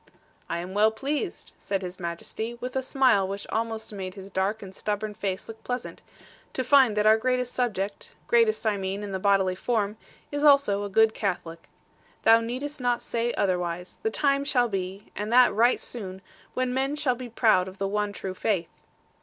[0.49, 4.63] 'I am well pleased,' said His Majesty, with a smile which almost made his dark
[4.63, 6.01] and stubborn face look pleasant,
[6.53, 9.97] 'to find that our greatest subject, greatest I mean in the bodily form,
[10.31, 11.69] is also a good Catholic.
[12.23, 13.99] Thou needest not say otherwise.
[14.01, 16.23] The time shall be, and that right soon,
[16.55, 18.71] when men shall be proud of the one true faith.'